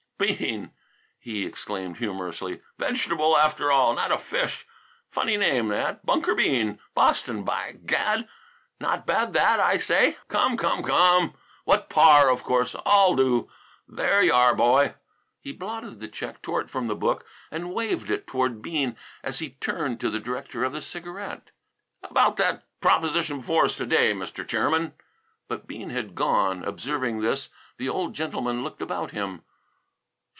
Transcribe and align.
"Bean!" 0.21 0.69
he 1.17 1.47
exclaimed 1.47 1.97
humorously. 1.97 2.61
"Vegetable 2.77 3.35
after 3.35 3.71
all; 3.71 3.95
not 3.95 4.11
a 4.11 4.19
fish! 4.19 4.67
Funny 5.09 5.35
name 5.35 5.69
that! 5.69 6.05
Bunker 6.05 6.35
Bean! 6.35 6.77
Boston, 6.93 7.43
by 7.43 7.77
gad! 7.87 8.27
Not 8.79 9.07
bad 9.07 9.33
that, 9.33 9.59
I 9.59 9.79
say! 9.79 10.17
Come, 10.27 10.57
come, 10.57 10.83
come! 10.83 11.33
Want 11.65 11.89
par, 11.89 12.29
of 12.29 12.43
course 12.43 12.75
all 12.85 13.15
do! 13.15 13.49
There 13.87 14.21
y'are, 14.21 14.53
boy!" 14.53 14.93
He 15.39 15.51
blotted 15.53 15.99
the 15.99 16.07
check, 16.07 16.43
tore 16.43 16.61
it 16.61 16.69
from 16.69 16.85
the 16.85 16.93
book 16.95 17.25
and 17.49 17.73
waved 17.73 18.11
it 18.11 18.27
toward 18.27 18.61
Bean 18.61 18.95
as 19.23 19.39
he 19.39 19.49
turned 19.59 19.99
to 20.01 20.11
the 20.11 20.19
director 20.19 20.63
of 20.63 20.71
the 20.71 20.83
cigarette. 20.83 21.49
"About 22.03 22.37
that 22.37 22.63
proposition 22.79 23.39
before 23.39 23.65
us 23.65 23.75
to 23.77 23.87
day, 23.87 24.13
Mr. 24.13 24.47
Chairman" 24.47 24.93
but 25.49 25.65
Bean 25.65 25.89
had 25.89 26.13
gone. 26.13 26.63
Observing 26.63 27.21
this, 27.21 27.49
the 27.77 27.89
old 27.89 28.13
gentleman 28.13 28.63
looked 28.63 28.83
about 28.83 29.09
him. 29.09 29.41